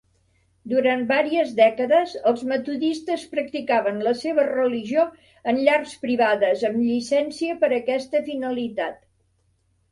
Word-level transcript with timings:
Durant 0.69 1.01
varies 1.09 1.51
dècades, 1.59 2.15
els 2.31 2.41
metodistes 2.53 3.27
practicaven 3.35 4.01
la 4.09 4.15
seva 4.23 4.47
religió 4.49 5.05
en 5.53 5.63
llars 5.69 5.95
privades 6.09 6.67
amb 6.73 6.83
llicència 6.89 7.61
per 7.63 7.73
a 7.73 7.81
aquesta 7.81 8.27
finalitat. 8.33 9.01